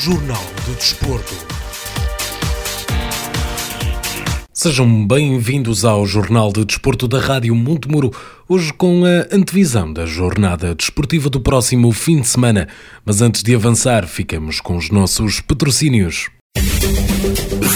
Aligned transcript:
Jornal 0.00 0.42
do 0.64 0.74
Desporto. 0.76 1.34
Sejam 4.50 5.06
bem-vindos 5.06 5.84
ao 5.84 6.06
Jornal 6.06 6.50
de 6.50 6.64
Desporto 6.64 7.06
da 7.06 7.20
Rádio 7.20 7.54
Montemuro, 7.54 8.10
hoje 8.48 8.72
com 8.72 9.04
a 9.04 9.26
antevisão 9.30 9.92
da 9.92 10.06
jornada 10.06 10.74
desportiva 10.74 11.28
do 11.28 11.38
próximo 11.38 11.92
fim 11.92 12.22
de 12.22 12.28
semana. 12.28 12.66
Mas 13.04 13.20
antes 13.20 13.42
de 13.42 13.54
avançar, 13.54 14.06
ficamos 14.06 14.58
com 14.58 14.78
os 14.78 14.88
nossos 14.88 15.42
patrocínios. 15.42 16.30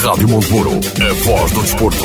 Rádio 0.02 0.27
Montemuro, 0.27 0.70
a 1.06 1.12
voz 1.25 1.52
do 1.52 1.61
desporto. 1.61 2.04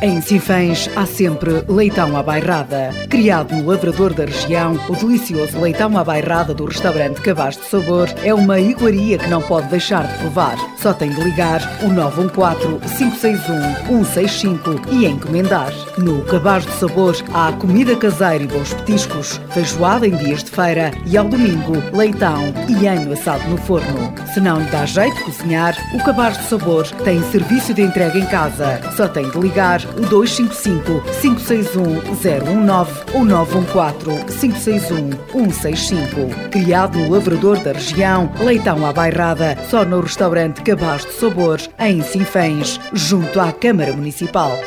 Em 0.00 0.20
Sinfãs 0.20 0.88
há 0.94 1.04
sempre 1.04 1.64
leitão 1.68 2.16
à 2.16 2.22
bairrada. 2.22 2.90
Criado 3.10 3.52
no 3.56 3.66
lavrador 3.66 4.14
da 4.14 4.26
região, 4.26 4.78
o 4.88 4.94
delicioso 4.94 5.60
leitão 5.60 5.98
à 5.98 6.04
bairrada 6.04 6.54
do 6.54 6.66
restaurante 6.66 7.20
Cabaz 7.20 7.56
de 7.56 7.64
Sabor 7.64 8.08
é 8.22 8.32
uma 8.32 8.60
iguaria 8.60 9.18
que 9.18 9.28
não 9.28 9.42
pode 9.42 9.66
deixar 9.66 10.06
de 10.06 10.16
provar. 10.18 10.56
Só 10.76 10.92
tem 10.92 11.10
de 11.10 11.20
ligar 11.20 11.60
o 11.82 11.88
914-561-165 11.88 14.86
e 14.92 15.04
encomendar. 15.04 15.72
No 15.98 16.22
Cabaz 16.26 16.64
de 16.64 16.74
Sabor 16.74 17.16
há 17.34 17.50
comida 17.54 17.96
caseira 17.96 18.44
e 18.44 18.46
bons 18.46 18.72
petiscos, 18.74 19.40
feijoada 19.50 20.06
em 20.06 20.16
dias 20.16 20.44
de 20.44 20.52
feira 20.52 20.92
e 21.06 21.16
ao 21.16 21.26
domingo 21.26 21.72
leitão 21.92 22.54
e 22.68 22.86
anho 22.86 23.12
assado 23.12 23.48
no 23.48 23.56
forno. 23.56 24.14
Se 24.32 24.40
não 24.40 24.60
lhe 24.60 24.70
dá 24.70 24.86
jeito 24.86 25.16
de 25.16 25.24
cozinhar, 25.24 25.76
o 25.92 25.98
Cabaz 26.04 26.38
de 26.38 26.44
Sabor 26.44 26.86
tem 27.02 27.20
serviço 27.32 27.74
de 27.74 27.82
entrega 27.82 28.16
em 28.16 28.26
casa. 28.26 28.80
Só 28.96 29.08
tem 29.08 29.28
de 29.28 29.40
ligar 29.40 29.87
255 30.08 31.02
561 31.20 32.14
019 32.14 32.92
ou 33.14 33.24
914 33.24 34.24
561 34.24 35.50
165. 35.50 36.50
Criado 36.50 36.98
no 36.98 37.10
Lavrador 37.10 37.58
da 37.60 37.72
região, 37.72 38.30
leitão 38.40 38.84
à 38.84 38.92
bairrada, 38.92 39.56
só 39.68 39.84
no 39.84 40.00
restaurante 40.00 40.62
Cabaz 40.62 41.04
de 41.04 41.12
Sabor, 41.12 41.60
em 41.78 42.02
Sinfãs, 42.02 42.80
junto 42.92 43.40
à 43.40 43.52
Câmara 43.52 43.92
Municipal. 43.92 44.58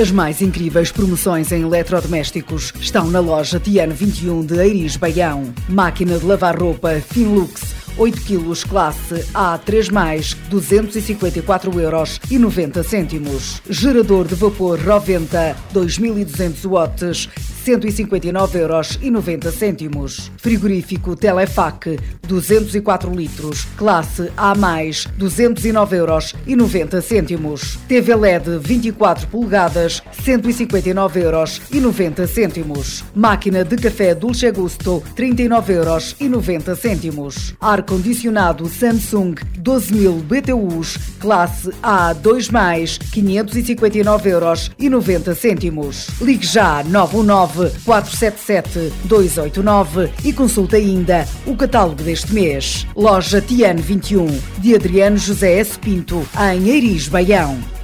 As 0.00 0.10
mais 0.10 0.40
incríveis 0.40 0.90
promoções 0.90 1.52
em 1.52 1.62
eletrodomésticos 1.62 2.72
estão 2.80 3.10
na 3.10 3.20
loja 3.20 3.60
Tiano 3.60 3.92
21 3.92 4.46
de 4.46 4.58
Eiris 4.58 4.96
Baião. 4.96 5.52
Máquina 5.68 6.18
de 6.18 6.24
lavar 6.24 6.58
roupa 6.58 6.94
Finlux 7.10 7.81
8 7.98 8.20
kg 8.20 8.68
classe 8.68 9.24
A3+, 9.34 10.36
254 10.48 11.80
euros 11.80 12.20
e 12.30 12.38
90 12.38 12.82
cêntimos. 12.82 13.60
Gerador 13.68 14.26
de 14.26 14.34
vapor 14.34 14.78
Roventa 14.80 15.56
2200 15.72 16.64
watts 16.64 17.28
159 17.64 18.58
euros 18.58 18.98
e 19.00 19.10
90 19.10 19.52
cêntimos. 19.52 20.32
Frigorífico 20.36 21.14
Telefac 21.14 21.96
204 22.26 23.14
litros, 23.14 23.66
classe 23.76 24.32
A+, 24.36 24.54
209 25.16 25.96
euros 25.96 26.34
e 26.46 26.56
90 26.56 27.00
cêntimos. 27.00 27.78
TV 27.86 28.14
LED 28.14 28.58
24 28.58 29.28
polegadas, 29.28 30.02
159 30.24 31.20
euros 31.20 31.60
e 31.70 31.80
90 31.80 32.26
cêntimos. 32.26 33.04
Máquina 33.14 33.64
de 33.64 33.76
café 33.76 34.14
Dolce 34.14 34.50
Gusto, 34.50 35.02
39 35.14 35.72
euros 35.72 36.16
e 36.18 36.28
90 36.28 36.74
cêntimos. 36.74 37.54
Ar-condicionado 37.60 38.68
Samsung 38.68 39.34
12.000 39.62 40.22
BTUs, 40.22 40.98
classe 41.20 41.70
A2+, 41.82 42.98
559 43.12 44.30
euros 44.30 44.70
e 44.78 44.88
90 44.88 45.34
cêntimos. 45.34 46.08
Ligue 46.20 46.46
já 46.46 46.82
919 46.82 47.51
477 47.84 48.92
289 49.04 50.10
e 50.24 50.32
consulte 50.32 50.76
ainda 50.76 51.26
o 51.46 51.56
catálogo 51.56 52.02
deste 52.02 52.32
mês. 52.32 52.86
Loja 52.96 53.40
Tiano 53.40 53.80
21, 53.80 54.26
de 54.58 54.74
Adriano 54.74 55.16
José 55.16 55.58
S. 55.58 55.78
Pinto, 55.78 56.26
em 56.52 56.68
Eiris, 56.68 57.08
Baião. 57.08 57.81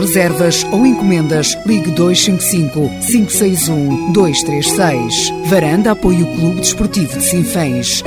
reservas 0.00 0.64
ou 0.72 0.86
encomendas, 0.86 1.56
ligue 1.66 1.90
255 1.90 2.88
561 3.06 4.12
236. 4.12 5.32
Varanda 5.46 5.92
apoia 5.92 6.24
o 6.24 6.36
Clube 6.36 6.60
Desportivo 6.60 7.18
de 7.18 7.24
Sinfãs. 7.24 8.02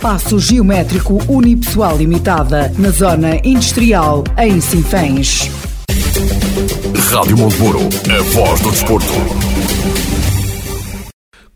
Passo 0.00 0.38
Geométrico 0.38 1.20
Unipessoal 1.28 1.96
Limitada, 1.96 2.72
na 2.78 2.90
Zona 2.90 3.40
Industrial, 3.42 4.22
em 4.38 4.60
Sinfãs. 4.60 5.50
Rádio 7.10 7.36
Montemuro, 7.36 7.80
a 7.80 8.22
voz 8.32 8.60
do 8.60 8.70
desporto. 8.70 9.55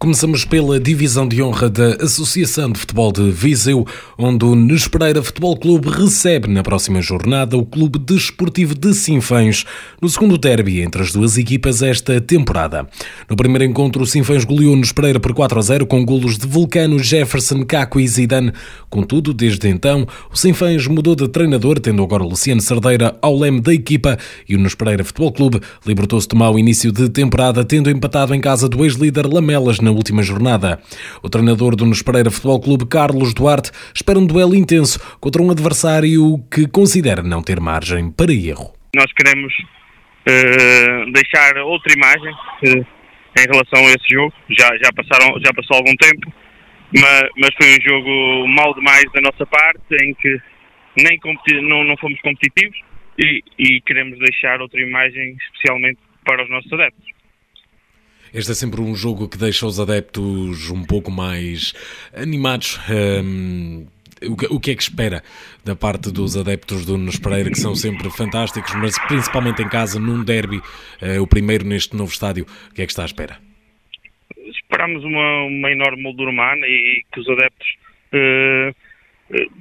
Começamos 0.02 0.46
pela 0.46 0.80
divisão 0.80 1.28
de 1.28 1.42
honra 1.42 1.68
da 1.68 2.02
Associação 2.02 2.72
de 2.72 2.80
Futebol 2.80 3.12
de 3.12 3.30
Viseu, 3.30 3.86
onde 4.16 4.46
o 4.46 4.54
Nespereira 4.54 5.22
Futebol 5.22 5.54
Clube 5.58 5.90
recebe 5.90 6.48
na 6.48 6.62
próxima 6.62 7.02
jornada 7.02 7.58
o 7.58 7.66
Clube 7.66 7.98
Desportivo 7.98 8.74
de 8.74 8.94
Sinfãs, 8.94 9.66
no 10.00 10.08
segundo 10.08 10.38
derby 10.38 10.80
entre 10.80 11.02
as 11.02 11.12
duas 11.12 11.36
equipas 11.36 11.82
esta 11.82 12.18
temporada. 12.18 12.88
No 13.28 13.36
primeiro 13.36 13.62
encontro, 13.62 14.02
o 14.02 14.06
Sinfãs 14.06 14.42
goleou 14.42 14.74
Nespereira 14.74 15.20
por 15.20 15.34
4 15.34 15.58
a 15.58 15.62
0 15.62 15.86
com 15.86 16.02
golos 16.02 16.38
de 16.38 16.46
Vulcano, 16.46 16.98
Jefferson, 16.98 17.62
Caco 17.66 18.00
e 18.00 18.08
Zidane. 18.08 18.54
Contudo, 18.88 19.34
desde 19.34 19.68
então, 19.68 20.08
o 20.32 20.36
Sinfãs 20.36 20.86
mudou 20.86 21.14
de 21.14 21.28
treinador, 21.28 21.78
tendo 21.78 22.02
agora 22.02 22.24
Luciano 22.24 22.62
Cerdeira 22.62 23.18
ao 23.20 23.38
leme 23.38 23.60
da 23.60 23.74
equipa 23.74 24.16
e 24.48 24.56
o 24.56 24.58
Nespereira 24.58 25.04
Futebol 25.04 25.30
Clube 25.30 25.60
libertou-se 25.86 26.26
de 26.26 26.34
mau 26.34 26.58
início 26.58 26.90
de 26.90 27.10
temporada, 27.10 27.62
tendo 27.66 27.90
empatado 27.90 28.34
em 28.34 28.40
casa 28.40 28.66
do 28.66 28.82
ex-líder 28.82 29.26
Lamelas 29.26 29.78
na 29.78 29.89
última 29.90 30.22
jornada. 30.22 30.80
O 31.22 31.28
treinador 31.28 31.76
do 31.76 31.86
Nespereira 31.86 32.30
Futebol 32.30 32.60
Clube, 32.60 32.86
Carlos 32.86 33.34
Duarte, 33.34 33.70
espera 33.94 34.18
um 34.18 34.26
duelo 34.26 34.54
intenso 34.54 34.98
contra 35.20 35.42
um 35.42 35.50
adversário 35.50 36.38
que 36.50 36.66
considera 36.68 37.22
não 37.22 37.42
ter 37.42 37.60
margem 37.60 38.10
para 38.10 38.32
erro. 38.32 38.72
Nós 38.94 39.12
queremos 39.12 39.52
uh, 39.54 41.12
deixar 41.12 41.56
outra 41.58 41.92
imagem 41.92 42.32
uh, 42.32 42.86
em 43.38 43.46
relação 43.50 43.86
a 43.86 43.90
esse 43.90 44.08
jogo. 44.10 44.32
Já, 44.50 44.68
já, 44.82 44.90
passaram, 44.92 45.38
já 45.44 45.52
passou 45.54 45.76
algum 45.76 45.94
tempo, 45.96 46.32
mas, 46.94 47.22
mas 47.38 47.50
foi 47.60 47.76
um 47.76 47.82
jogo 47.82 48.48
mal 48.48 48.74
demais 48.74 49.04
da 49.14 49.20
nossa 49.20 49.46
parte, 49.46 49.80
em 50.02 50.14
que 50.14 50.38
nem 50.96 51.18
não, 51.62 51.84
não 51.84 51.96
fomos 51.96 52.20
competitivos 52.20 52.76
e, 53.18 53.42
e 53.58 53.80
queremos 53.82 54.18
deixar 54.18 54.60
outra 54.60 54.80
imagem 54.80 55.36
especialmente 55.40 55.98
para 56.24 56.42
os 56.42 56.50
nossos 56.50 56.72
adeptos. 56.72 57.19
Este 58.32 58.52
é 58.52 58.54
sempre 58.54 58.80
um 58.80 58.94
jogo 58.94 59.28
que 59.28 59.36
deixa 59.36 59.66
os 59.66 59.80
adeptos 59.80 60.70
um 60.70 60.84
pouco 60.84 61.10
mais 61.10 61.72
animados. 62.14 62.78
Um, 63.24 63.86
o 64.22 64.60
que, 64.60 64.70
é 64.70 64.74
que 64.76 64.82
espera 64.82 65.22
da 65.64 65.74
parte 65.74 66.12
dos 66.12 66.36
adeptos 66.36 66.84
do 66.84 66.98
Nunes 66.98 67.18
Pereira, 67.18 67.50
que 67.50 67.58
são 67.58 67.74
sempre 67.74 68.10
fantásticos, 68.10 68.74
mas 68.74 68.98
principalmente 69.08 69.62
em 69.62 69.68
casa, 69.68 69.98
num 69.98 70.22
derby, 70.22 70.60
o 71.18 71.26
primeiro 71.26 71.64
neste 71.64 71.96
novo 71.96 72.12
estádio, 72.12 72.44
o 72.70 72.74
que 72.74 72.82
é 72.82 72.86
que 72.86 72.92
está 72.92 73.02
à 73.02 73.06
espera? 73.06 73.38
Esperamos 74.36 75.02
uma, 75.04 75.44
uma 75.44 75.70
enorme 75.70 76.02
moldura 76.02 76.30
humana 76.30 76.66
e 76.66 77.02
que 77.10 77.18
os 77.18 77.28
adeptos 77.30 77.66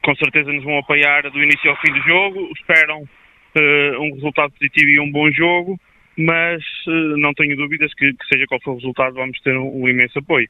com 0.04 0.16
certeza 0.16 0.52
nos 0.52 0.66
vão 0.66 0.78
apoiar 0.80 1.22
do 1.32 1.42
início 1.42 1.70
ao 1.70 1.80
fim 1.80 1.94
do 1.94 2.02
jogo, 2.02 2.52
esperam 2.54 3.08
um 4.02 4.14
resultado 4.16 4.52
positivo 4.52 4.90
e 4.90 5.00
um 5.00 5.10
bom 5.10 5.32
jogo 5.32 5.80
mas 6.20 6.62
uh, 6.86 7.18
não 7.18 7.34
tenho 7.34 7.56
dúvidas 7.56 7.94
que, 7.94 8.12
que, 8.12 8.28
seja 8.28 8.46
qual 8.46 8.60
for 8.62 8.72
o 8.72 8.76
resultado, 8.76 9.14
vamos 9.14 9.40
ter 9.40 9.56
um, 9.58 9.84
um 9.84 9.88
imenso 9.88 10.20
apoio. 10.20 10.48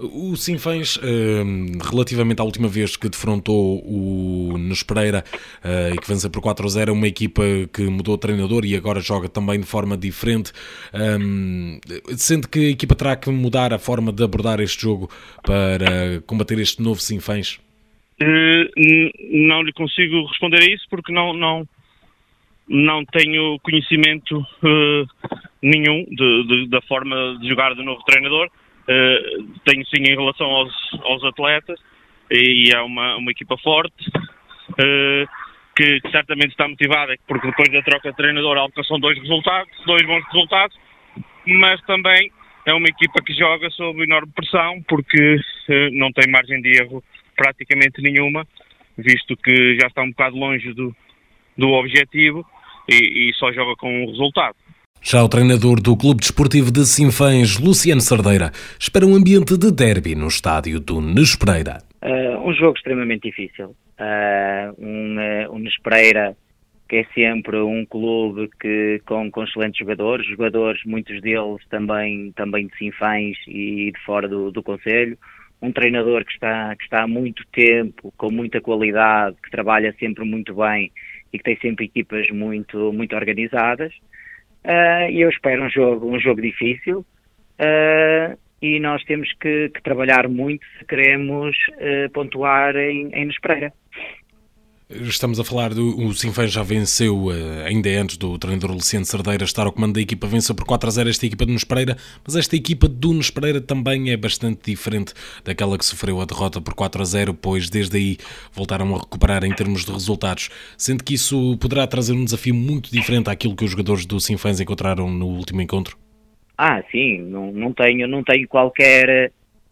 O 0.00 0.34
Sinfãs, 0.34 0.96
uh, 0.96 1.88
relativamente 1.88 2.40
à 2.40 2.44
última 2.44 2.66
vez 2.66 2.96
que 2.96 3.08
defrontou 3.08 3.80
o 3.84 4.58
Nes 4.58 4.82
Pereira 4.82 5.22
uh, 5.62 5.94
e 5.94 5.98
que 5.98 6.08
venceu 6.08 6.28
por 6.28 6.40
4 6.40 6.66
a 6.66 6.68
0, 6.68 6.90
é 6.90 6.92
uma 6.92 7.06
equipa 7.06 7.42
que 7.72 7.82
mudou 7.82 8.16
de 8.16 8.22
treinador 8.22 8.64
e 8.64 8.74
agora 8.74 8.98
joga 8.98 9.28
também 9.28 9.60
de 9.60 9.66
forma 9.66 9.96
diferente. 9.96 10.52
Sente 12.16 12.48
que 12.48 12.66
a 12.66 12.70
equipa 12.70 12.96
terá 12.96 13.14
que 13.14 13.30
mudar 13.30 13.72
a 13.72 13.78
forma 13.78 14.12
de 14.12 14.24
abordar 14.24 14.58
este 14.58 14.82
jogo 14.82 15.08
para 15.42 16.20
combater 16.26 16.58
este 16.58 16.82
novo 16.82 17.00
Sinfãs? 17.00 17.60
não 18.18 19.62
lhe 19.62 19.72
consigo 19.72 20.26
responder 20.26 20.60
a 20.60 20.66
isso 20.66 20.84
porque 20.90 21.10
não, 21.10 21.32
não, 21.32 21.66
não 22.70 23.04
tenho 23.04 23.58
conhecimento 23.58 24.38
uh, 24.38 25.34
nenhum 25.60 26.04
de, 26.04 26.44
de, 26.46 26.68
da 26.68 26.80
forma 26.82 27.36
de 27.40 27.48
jogar 27.48 27.74
do 27.74 27.82
novo 27.82 28.00
treinador. 28.04 28.46
Uh, 28.82 29.44
tenho 29.64 29.84
sim 29.86 30.02
em 30.02 30.16
relação 30.16 30.46
aos, 30.46 30.72
aos 31.02 31.24
atletas 31.24 31.80
e 32.30 32.70
é 32.72 32.80
uma, 32.80 33.16
uma 33.16 33.30
equipa 33.32 33.56
forte 33.58 34.08
uh, 34.08 35.28
que, 35.74 36.00
certamente 36.12 36.52
está 36.52 36.68
motivada 36.68 37.16
porque 37.26 37.48
depois 37.48 37.72
da 37.72 37.82
troca 37.82 38.10
de 38.10 38.16
treinador 38.16 38.56
alcançam 38.56 39.00
dois 39.00 39.18
resultados, 39.18 39.72
dois 39.84 40.06
bons 40.06 40.24
resultados, 40.26 40.76
mas 41.44 41.80
também 41.82 42.30
é 42.66 42.72
uma 42.72 42.86
equipa 42.86 43.20
que 43.24 43.34
joga 43.34 43.68
sob 43.70 44.00
enorme 44.00 44.30
pressão 44.32 44.80
porque 44.86 45.40
não 45.92 46.12
tem 46.12 46.30
margem 46.30 46.60
de 46.60 46.80
erro 46.80 47.02
praticamente 47.36 48.02
nenhuma, 48.02 48.46
visto 48.96 49.36
que 49.36 49.76
já 49.80 49.88
está 49.88 50.02
um 50.02 50.10
bocado 50.10 50.36
longe 50.36 50.72
do, 50.74 50.94
do 51.56 51.68
objetivo 51.70 52.46
e, 52.88 53.30
e 53.30 53.34
só 53.34 53.52
joga 53.52 53.74
com 53.76 53.88
um 53.88 54.06
resultado. 54.06 54.54
Já 55.02 55.22
o 55.24 55.28
treinador 55.28 55.80
do 55.80 55.96
Clube 55.96 56.20
Desportivo 56.20 56.70
de 56.70 56.84
Sinfãs, 56.84 57.58
Luciano 57.58 58.02
Sardeira, 58.02 58.50
espera 58.78 59.06
um 59.06 59.14
ambiente 59.14 59.56
de 59.56 59.72
derby 59.72 60.14
no 60.14 60.28
estádio 60.28 60.78
do 60.78 61.00
Nespereira. 61.00 61.78
Uh, 62.02 62.46
um 62.46 62.52
jogo 62.52 62.76
extremamente 62.76 63.22
difícil. 63.22 63.74
Uh, 63.98 64.74
um, 64.78 65.16
uh, 65.16 65.54
um 65.54 65.58
Nespereira 65.58 66.36
que 66.90 66.96
é 66.96 67.04
sempre 67.14 67.56
um 67.56 67.86
clube 67.86 68.50
que, 68.60 69.00
com, 69.06 69.30
com 69.30 69.44
excelentes 69.44 69.78
jogadores, 69.78 70.26
jogadores, 70.26 70.82
muitos 70.84 71.20
deles 71.22 71.64
também, 71.70 72.32
também 72.32 72.66
de 72.66 72.76
Sinfãs 72.76 73.36
e 73.46 73.92
de 73.92 74.04
fora 74.04 74.28
do, 74.28 74.50
do 74.50 74.60
Conselho. 74.60 75.16
Um 75.62 75.70
treinador 75.70 76.24
que 76.24 76.32
está, 76.32 76.74
que 76.74 76.82
está 76.82 77.04
há 77.04 77.06
muito 77.06 77.44
tempo, 77.52 78.12
com 78.16 78.32
muita 78.32 78.60
qualidade, 78.60 79.36
que 79.40 79.50
trabalha 79.52 79.94
sempre 80.00 80.24
muito 80.24 80.52
bem 80.52 80.90
e 81.32 81.38
que 81.38 81.44
tem 81.44 81.56
sempre 81.58 81.86
equipas 81.86 82.30
muito, 82.30 82.92
muito 82.92 83.14
organizadas. 83.14 83.92
Uh, 84.64 85.10
e 85.10 85.22
eu 85.22 85.30
espero 85.30 85.64
um 85.64 85.70
jogo, 85.70 86.14
um 86.14 86.20
jogo 86.20 86.42
difícil 86.42 86.98
uh, 86.98 88.38
e 88.60 88.78
nós 88.78 89.02
temos 89.04 89.32
que, 89.40 89.70
que, 89.70 89.82
trabalhar 89.82 90.28
muito 90.28 90.66
se 90.78 90.84
queremos 90.84 91.56
uh, 91.70 92.10
pontuar 92.12 92.76
em, 92.76 93.08
em 93.14 93.24
Nespereira. 93.24 93.72
Estamos 94.92 95.38
a 95.38 95.44
falar 95.44 95.72
do 95.72 96.04
o 96.04 96.12
Sinfãs 96.12 96.50
já 96.50 96.64
venceu, 96.64 97.30
eh, 97.30 97.68
ainda 97.68 97.88
antes 97.90 98.16
do 98.16 98.36
treinador 98.36 98.72
Luciano 98.72 99.06
Cerdeira 99.06 99.44
estar 99.44 99.64
ao 99.64 99.70
comando 99.70 99.94
da 99.94 100.00
equipa, 100.00 100.26
venceu 100.26 100.52
por 100.52 100.64
4 100.64 100.88
a 100.88 100.90
0 100.90 101.08
esta 101.08 101.24
equipa 101.24 101.44
de 101.46 101.52
Nunes 101.52 101.62
Pereira, 101.62 101.96
mas 102.26 102.34
esta 102.34 102.56
equipa 102.56 102.88
do 102.88 103.12
Nunes 103.12 103.30
Pereira 103.30 103.60
também 103.60 104.10
é 104.10 104.16
bastante 104.16 104.68
diferente 104.68 105.14
daquela 105.44 105.78
que 105.78 105.84
sofreu 105.84 106.20
a 106.20 106.24
derrota 106.24 106.60
por 106.60 106.74
4 106.74 107.02
a 107.02 107.04
0, 107.04 107.34
pois 107.34 107.70
desde 107.70 107.96
aí 107.96 108.18
voltaram 108.52 108.92
a 108.96 108.98
recuperar 108.98 109.44
em 109.44 109.54
termos 109.54 109.84
de 109.84 109.92
resultados, 109.92 110.50
sendo 110.76 111.04
que 111.04 111.14
isso 111.14 111.56
poderá 111.58 111.86
trazer 111.86 112.14
um 112.14 112.24
desafio 112.24 112.52
muito 112.52 112.90
diferente 112.90 113.30
àquilo 113.30 113.54
que 113.54 113.64
os 113.64 113.70
jogadores 113.70 114.04
do 114.04 114.18
Sinfãs 114.18 114.58
encontraram 114.58 115.08
no 115.08 115.26
último 115.26 115.62
encontro? 115.62 115.96
Ah, 116.58 116.82
sim, 116.90 117.20
não, 117.20 117.52
não 117.52 117.72
tenho, 117.72 118.08
não 118.08 118.24
tenho 118.24 118.48
qualquer 118.48 119.30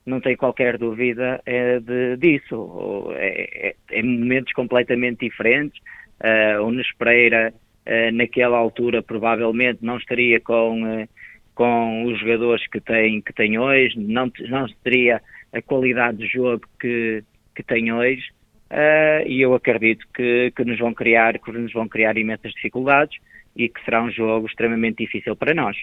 não 0.09 0.21
tenho 0.21 0.37
qualquer 0.37 0.79
dúvida 0.79 1.41
é 1.45 1.79
de, 1.79 2.17
disso. 2.17 3.09
É, 3.15 3.69
é, 3.69 3.75
é, 3.91 4.03
momentos 4.03 4.53
completamente 4.53 5.21
diferentes. 5.21 5.81
Uh, 6.21 6.63
o 6.63 6.71
Nes 6.73 6.91
Pereira, 6.97 7.53
uh, 7.87 8.13
naquela 8.13 8.57
altura, 8.57 9.03
provavelmente 9.03 9.79
não 9.83 9.99
estaria 9.99 10.41
com, 10.41 10.83
uh, 10.83 11.09
com 11.55 12.05
os 12.07 12.19
jogadores 12.19 12.67
que 12.69 12.81
tem, 12.81 13.21
que 13.21 13.33
tem 13.33 13.59
hoje, 13.59 13.99
não, 13.99 14.33
não 14.49 14.67
teria 14.83 15.21
a 15.53 15.63
qualidade 15.63 16.19
de 16.19 16.27
jogo 16.27 16.63
que, 16.81 17.23
que 17.55 17.63
tem 17.63 17.93
hoje. 17.93 18.31
E 19.27 19.41
eu 19.41 19.55
acredito 19.55 20.07
que, 20.15 20.53
que 20.55 20.63
nos 20.63 20.79
vão 20.79 20.93
criar, 20.93 21.39
que 21.39 21.51
nos 21.53 21.73
vão 21.73 21.89
criar 21.89 22.19
imensas 22.19 22.53
dificuldades 22.53 23.19
e 23.57 23.67
que 23.67 23.83
será 23.83 24.03
um 24.03 24.11
jogo 24.11 24.47
extremamente 24.47 25.05
difícil 25.05 25.35
para 25.35 25.55
nós. 25.55 25.75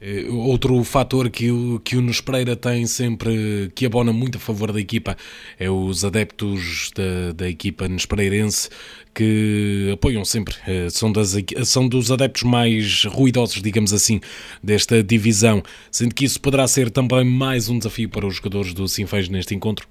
Eh, 0.00 0.26
outro 0.30 0.82
fator 0.84 1.30
que 1.30 1.50
o, 1.50 1.80
que 1.80 1.96
o 1.96 2.00
Nunes 2.00 2.20
Pereira 2.20 2.54
tem 2.54 2.86
sempre, 2.86 3.70
que 3.74 3.86
abona 3.86 4.12
muito 4.12 4.36
a 4.36 4.40
favor 4.40 4.70
da 4.70 4.80
equipa, 4.80 5.16
é 5.58 5.70
os 5.70 6.04
adeptos 6.04 6.90
da, 6.94 7.32
da 7.32 7.48
equipa 7.48 7.88
Nespereirense 7.88 8.68
que 9.14 9.90
apoiam 9.94 10.22
sempre, 10.24 10.54
eh, 10.68 10.90
são, 10.90 11.10
das, 11.10 11.34
são 11.64 11.88
dos 11.88 12.12
adeptos 12.12 12.42
mais 12.42 13.04
ruidosos, 13.04 13.62
digamos 13.62 13.94
assim, 13.94 14.20
desta 14.62 15.02
divisão, 15.02 15.62
sendo 15.90 16.14
que 16.14 16.26
isso 16.26 16.38
poderá 16.40 16.66
ser 16.68 16.90
também 16.90 17.24
mais 17.24 17.70
um 17.70 17.78
desafio 17.78 18.10
para 18.10 18.26
os 18.26 18.36
jogadores 18.36 18.74
do 18.74 18.86
Sinfãs 18.86 19.30
neste 19.30 19.54
encontro? 19.54 19.88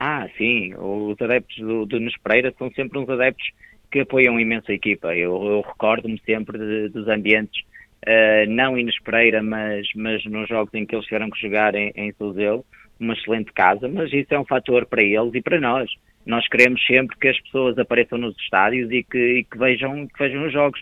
Ah, 0.00 0.26
sim, 0.36 0.74
os 0.74 1.20
adeptos 1.20 1.56
do, 1.58 1.86
do 1.86 2.00
Nespereira 2.00 2.52
são 2.58 2.68
sempre 2.72 2.98
uns 2.98 3.08
adeptos 3.08 3.46
que 3.92 4.00
apoiam 4.00 4.40
imenso 4.40 4.72
a 4.72 4.74
equipa, 4.74 5.14
eu, 5.14 5.32
eu 5.44 5.60
recordo-me 5.60 6.20
sempre 6.26 6.58
de, 6.58 6.88
dos 6.88 7.06
ambientes 7.06 7.62
uh, 8.06 8.50
não 8.50 8.76
Inês 8.78 8.98
Pereira, 9.02 9.42
mas, 9.42 9.86
mas 9.94 10.24
nos 10.24 10.48
jogos 10.48 10.72
em 10.74 10.86
que 10.86 10.94
eles 10.94 11.06
tiveram 11.06 11.30
que 11.30 11.40
jogar 11.40 11.74
em, 11.74 11.92
em 11.96 12.12
Suzeu, 12.12 12.64
uma 12.98 13.14
excelente 13.14 13.52
casa, 13.52 13.88
mas 13.88 14.12
isso 14.12 14.32
é 14.32 14.38
um 14.38 14.44
fator 14.44 14.86
para 14.86 15.02
eles 15.02 15.34
e 15.34 15.42
para 15.42 15.60
nós. 15.60 15.90
Nós 16.24 16.46
queremos 16.48 16.84
sempre 16.86 17.16
que 17.18 17.28
as 17.28 17.40
pessoas 17.40 17.76
apareçam 17.78 18.16
nos 18.16 18.36
estádios 18.38 18.90
e 18.90 19.02
que, 19.02 19.18
e 19.18 19.44
que 19.44 19.58
vejam, 19.58 20.06
que 20.06 20.18
vejam 20.18 20.46
os 20.46 20.52
jogos. 20.52 20.80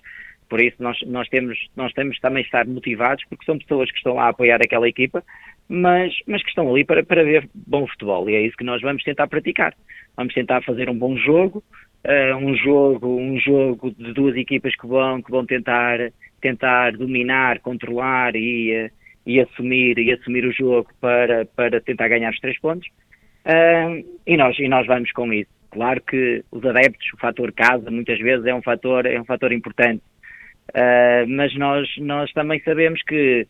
Por 0.49 0.61
isso 0.61 0.77
nós, 0.83 1.01
nós, 1.07 1.29
temos, 1.29 1.59
nós 1.77 1.93
temos 1.93 2.19
também 2.19 2.43
estar 2.43 2.67
motivados, 2.67 3.25
porque 3.29 3.45
são 3.45 3.59
pessoas 3.59 3.91
que 3.91 3.97
estão 3.97 4.15
lá 4.15 4.25
a 4.25 4.29
apoiar 4.29 4.57
aquela 4.57 4.89
equipa, 4.89 5.25
mas, 5.69 6.13
mas 6.27 6.43
que 6.43 6.49
estão 6.49 6.69
ali 6.69 6.85
para, 6.85 7.03
para 7.03 7.23
ver 7.23 7.49
bom 7.55 7.87
futebol. 7.87 8.29
E 8.29 8.35
é 8.35 8.43
isso 8.43 8.57
que 8.57 8.65
nós 8.65 8.83
vamos 8.83 9.03
tentar 9.03 9.29
praticar. 9.29 9.75
Vamos 10.17 10.35
tentar 10.35 10.63
fazer 10.63 10.91
um 10.91 10.99
bom 10.99 11.17
jogo, 11.17 11.63
uh, 12.07 12.37
um 12.37 12.55
jogo, 12.57 13.17
um 13.17 13.39
jogo 13.39 13.91
de 13.91 14.13
duas 14.13 14.37
equipas 14.37 14.75
que 14.77 14.87
vão, 14.87 15.23
que 15.23 15.31
vão 15.31 15.45
tentar 15.47 15.99
tentar 16.41 16.93
dominar, 16.93 17.61
controlar 17.61 18.35
e, 18.35 18.73
eh, 18.73 18.91
e, 19.27 19.41
assumir, 19.41 19.99
e 19.99 20.13
assumir 20.13 20.45
o 20.45 20.53
jogo 20.53 20.89
para, 21.01 21.45
para 21.45 21.81
tentar 21.81 22.09
ganhar 22.09 22.31
os 22.31 22.41
três 22.41 22.59
pontos. 22.59 22.89
Uh, 23.45 24.05
e, 24.27 24.37
nós, 24.37 24.59
e 24.59 24.69
nós 24.69 24.87
vamos 24.87 25.11
com 25.13 25.33
isso. 25.33 25.51
Claro 25.71 26.03
que 26.03 26.45
os 26.51 26.65
adeptos, 26.65 27.07
o 27.15 27.19
fator 27.19 27.53
casa, 27.53 27.91
muitas 27.91 28.19
vezes 28.19 28.45
é 28.45 28.55
um 28.55 28.63
fator, 28.63 29.07
é 29.07 29.21
um 29.21 29.25
fator 29.25 29.53
importante. 29.53 30.03
Uh, 30.71 31.27
mas 31.29 31.55
nós, 31.57 31.89
nós 31.99 32.31
também 32.33 32.61
sabemos 32.61 33.03
que, 33.03 33.47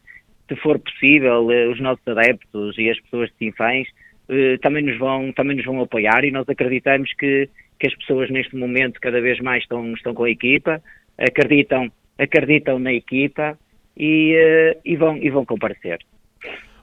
se 0.49 0.57
for 0.57 0.78
possível, 0.78 1.50
eh, 1.50 1.69
os 1.69 1.80
nossos 1.80 2.07
adeptos 2.07 2.76
e 2.76 2.90
as 2.90 2.99
pessoas 3.00 3.30
de 3.30 3.37
Sinfãs 3.37 3.87
uh, 4.28 4.59
também, 4.61 4.83
nos 4.85 4.99
vão, 4.99 5.33
também 5.33 5.57
nos 5.57 5.64
vão 5.64 5.80
apoiar 5.80 6.25
e 6.25 6.30
nós 6.30 6.49
acreditamos 6.49 7.12
que, 7.14 7.49
que 7.81 7.87
as 7.87 7.95
pessoas 7.97 8.31
neste 8.31 8.55
momento 8.55 9.01
cada 9.01 9.21
vez 9.21 9.41
mais 9.41 9.63
estão, 9.63 9.93
estão 9.95 10.15
com 10.15 10.25
a 10.25 10.31
equipa, 10.31 10.81
acreditam 11.19 11.91
acreditam 12.19 12.79
na 12.79 12.93
equipa 12.93 13.59
e, 13.97 14.37
uh, 14.37 14.81
e, 14.85 14.95
vão, 14.95 15.17
e 15.17 15.31
vão 15.31 15.45
comparecer. 15.45 15.99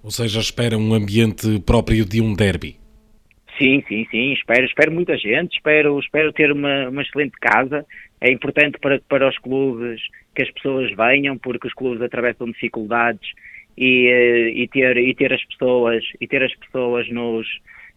Ou 0.04 0.10
seja, 0.10 0.40
espera 0.40 0.78
um 0.78 0.94
ambiente 0.94 1.60
próprio 1.60 2.06
de 2.06 2.22
um 2.22 2.34
derby. 2.34 2.76
Sim, 3.58 3.84
sim, 3.88 4.06
sim, 4.12 4.34
espero, 4.34 4.66
espero 4.66 4.92
muita 4.92 5.18
gente, 5.18 5.54
espero, 5.56 6.00
espero 6.00 6.32
ter 6.32 6.52
uma, 6.52 6.90
uma 6.90 7.02
excelente 7.02 7.36
casa. 7.40 7.86
É 8.22 8.32
importante 8.32 8.78
para, 8.80 9.00
para 9.08 9.28
os 9.28 9.38
clubes 9.40 10.02
que 10.36 10.44
as 10.44 10.52
pessoas 10.52 10.92
venham, 10.96 11.38
porque 11.38 11.68
os 11.68 11.74
clubes 11.74 12.02
atravessam 12.02 12.48
dificuldades 12.48 13.30
e, 13.76 14.08
eh, 14.08 14.50
e, 14.50 14.68
ter, 14.68 14.98
e 14.98 15.14
ter 15.16 15.34
as 15.34 15.44
pessoas, 15.46 16.04
e 16.22 16.28
ter 16.28 16.44
as 16.44 16.56
pessoas 16.56 17.10
nos, 17.10 17.48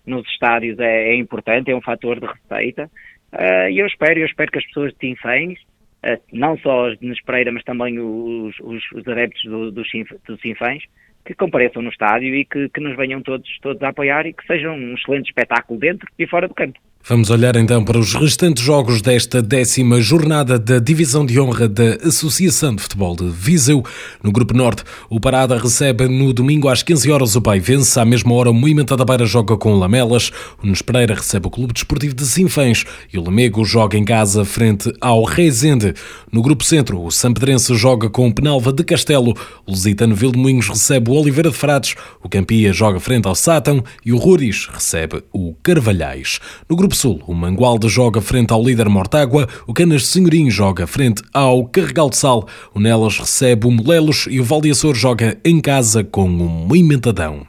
nos 0.07 0.27
estádios 0.29 0.79
é, 0.79 1.11
é 1.11 1.15
importante, 1.17 1.71
é 1.71 1.77
um 1.77 1.83
fator 1.83 2.21
de 2.21 2.27
receita. 2.27 2.91
Uh, 3.33 3.71
e 3.71 3.79
eu 3.79 3.87
espero, 3.87 4.19
eu 4.19 4.27
espero 4.27 4.51
que 4.51 4.59
as 4.59 4.67
pessoas 4.67 4.93
de 4.93 4.99
Tinfãs 4.99 5.59
eh, 6.03 6.19
não 6.33 6.57
só 6.59 6.89
os 6.89 6.99
de 6.99 7.07
Nespereira, 7.07 7.53
mas 7.53 7.63
também 7.65 7.99
os, 7.99 8.59
os, 8.61 8.83
os 8.93 9.07
adeptos 9.07 9.43
do, 9.45 9.71
do, 9.71 9.83
do 9.83 10.41
Sinfãs, 10.41 10.83
que 11.25 11.35
compareçam 11.35 11.83
no 11.83 11.91
estádio 11.91 12.35
e 12.35 12.45
que, 12.45 12.69
que 12.71 12.81
nos 12.81 12.97
venham 12.97 13.21
todos, 13.21 13.49
todos 13.61 13.83
a 13.83 13.89
apoiar 13.89 14.27
e 14.27 14.33
que 14.33 14.47
seja 14.47 14.71
um 14.71 14.95
excelente 14.95 15.29
espetáculo 15.29 15.79
dentro 15.79 16.09
e 16.19 16.27
fora 16.27 16.49
do 16.49 16.55
campo. 16.55 16.79
Vamos 17.03 17.31
olhar 17.31 17.57
então 17.57 17.83
para 17.83 17.99
os 17.99 18.15
restantes 18.15 18.63
jogos 18.63 19.01
desta 19.01 19.41
décima 19.43 20.01
jornada 20.01 20.59
da 20.59 20.79
Divisão 20.79 21.25
de 21.25 21.41
Honra 21.41 21.67
da 21.67 21.95
Associação 22.07 22.77
de 22.77 22.83
Futebol 22.83 23.17
de 23.17 23.29
Viseu. 23.31 23.83
No 24.23 24.31
Grupo 24.31 24.55
Norte, 24.55 24.85
o 25.09 25.19
Parada 25.19 25.59
recebe 25.59 26.07
no 26.07 26.33
domingo 26.33 26.69
às 26.69 26.83
15 26.83 27.11
horas 27.11 27.35
o 27.35 27.43
Vence. 27.61 27.99
À 27.99 28.05
mesma 28.05 28.35
hora, 28.35 28.51
o 28.51 28.55
Moimenta 28.55 28.97
da 28.97 29.05
Beira 29.05 29.25
joga 29.25 29.57
com 29.57 29.73
o 29.73 29.79
Lamelas. 29.79 30.31
O 30.63 30.67
Nunes 30.67 30.83
Pereira 30.83 31.15
recebe 31.15 31.49
o 31.49 31.51
Clube 31.51 31.73
Desportivo 31.73 32.15
de 32.15 32.25
Sinfãs 32.25 32.85
e 33.13 33.19
o 33.19 33.25
Lamego 33.25 33.65
joga 33.65 33.97
em 33.97 34.05
casa 34.05 34.45
frente 34.45 34.93
ao 35.01 35.25
Rezende. 35.25 35.95
No 36.31 36.43
Grupo 36.43 36.63
Centro, 36.63 37.03
o 37.03 37.11
Sampedrense 37.11 37.75
joga 37.75 38.09
com 38.09 38.29
o 38.29 38.35
Penalva 38.35 38.73
de 38.73 38.85
Castelo. 38.85 39.35
O 39.67 39.71
Lusitano 39.71 40.15
Vildemunhos 40.15 40.69
recebe 40.69 41.11
o 41.11 41.15
Oliveira 41.15 41.51
de 41.51 41.57
Frades. 41.57 41.97
O 42.23 42.29
Campia 42.29 42.73
joga 42.73 43.01
frente 43.01 43.27
ao 43.27 43.35
Sátão 43.35 43.83
e 44.05 44.13
o 44.13 44.19
Ruris 44.19 44.69
recebe 44.73 45.25
o 45.33 45.55
Carvalhais. 45.63 46.39
No 46.69 46.77
Grupo 46.77 46.90
Sul, 46.97 47.23
o 47.27 47.35
Mangualde 47.35 47.89
joga 47.89 48.21
frente 48.21 48.53
ao 48.53 48.63
líder 48.63 48.89
Mortágua, 48.89 49.49
o 49.67 49.73
Canas 49.73 50.03
de 50.03 50.09
Senhorim 50.09 50.51
joga 50.51 50.87
frente 50.87 51.23
ao 51.33 51.65
Carregal 51.65 52.11
de 52.11 52.17
Sal, 52.17 52.47
o 52.75 52.81
Nelas 52.81 53.19
recebe 53.19 53.67
o 53.67 53.71
Molelos 53.71 54.27
e 54.29 54.41
o 54.41 54.45
Valdeaçor 54.45 54.95
joga 54.95 55.39
em 55.45 55.61
casa 55.61 56.03
com 56.03 56.27
o 56.27 56.49
Moimentadão. 56.49 57.47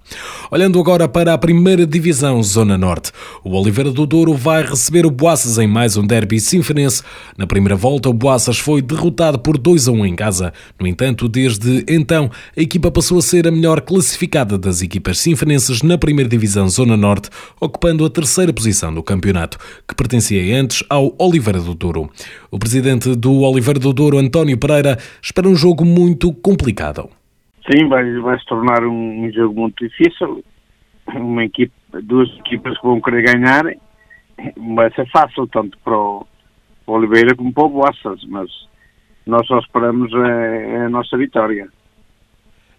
Olhando 0.51 0.79
agora 0.79 1.07
para 1.07 1.33
a 1.33 1.38
primeira 1.38 1.88
divisão, 1.88 2.43
Zona 2.43 2.77
Norte, 2.77 3.12
o 3.43 3.57
Oliveira 3.57 3.91
do 3.91 4.05
Douro 4.05 4.36
vai 4.36 4.63
receber 4.63 5.05
o 5.05 5.12
Boaças 5.12 5.57
em 5.57 5.67
mais 5.67 5.98
um 5.98 6.05
derby 6.05 6.39
sinfonense. 6.39 7.01
Na 7.38 7.48
primeira 7.48 7.75
volta, 7.75 8.10
o 8.10 8.13
Boaças 8.13 8.60
foi 8.60 8.81
derrotado 8.81 9.39
por 9.39 9.57
2 9.57 9.88
a 9.88 9.91
1 9.91 10.05
em 10.05 10.15
casa. 10.15 10.53
No 10.79 10.86
entanto, 10.86 11.27
desde 11.27 11.83
então, 11.88 12.29
a 12.55 12.62
equipa 12.62 12.91
passou 12.91 13.17
a 13.17 13.21
ser 13.21 13.48
a 13.48 13.51
melhor 13.51 13.81
classificada 13.81 14.57
das 14.57 14.81
equipas 14.81 15.17
sinfonenses 15.17 15.81
na 15.81 15.98
primeira 15.98 16.29
divisão 16.29 16.69
Zona 16.69 16.95
Norte, 16.95 17.29
ocupando 17.60 18.05
a 18.05 18.10
terceira 18.10 18.53
posição 18.53 18.93
do 18.93 19.01
campeonato 19.01 19.30
campeonato, 19.31 19.57
que 19.88 19.95
pertencia 19.95 20.59
antes 20.59 20.83
ao 20.89 21.13
Oliveira 21.17 21.59
do 21.59 21.73
Douro. 21.73 22.09
O 22.51 22.59
presidente 22.59 23.15
do 23.15 23.41
Oliveira 23.41 23.79
do 23.79 23.93
Douro, 23.93 24.17
António 24.17 24.59
Pereira, 24.59 24.97
espera 25.21 25.47
um 25.47 25.55
jogo 25.55 25.85
muito 25.85 26.33
complicado. 26.33 27.09
Sim, 27.69 27.88
vai, 27.88 28.19
vai 28.19 28.38
se 28.38 28.45
tornar 28.45 28.83
um, 28.83 29.25
um 29.25 29.31
jogo 29.31 29.61
muito 29.61 29.88
difícil. 29.88 30.43
Uma 31.13 31.45
equipe, 31.45 31.73
duas 32.03 32.29
equipas 32.39 32.77
que 32.77 32.85
vão 32.85 33.01
querer 33.01 33.23
ganhar. 33.23 33.63
Vai 34.75 34.91
ser 34.93 35.09
fácil, 35.09 35.47
tanto 35.47 35.77
para 35.83 35.97
o 35.97 36.25
Oliveira 36.88 37.35
como 37.35 37.53
para 37.53 37.63
o 37.63 37.69
Boaças, 37.69 38.23
mas 38.27 38.50
nós 39.25 39.45
só 39.47 39.59
esperamos 39.59 40.13
a, 40.13 40.27
é, 40.27 40.71
é 40.73 40.85
a 40.85 40.89
nossa 40.89 41.17
vitória. 41.17 41.67